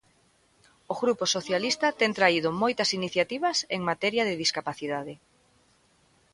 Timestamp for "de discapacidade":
4.29-5.13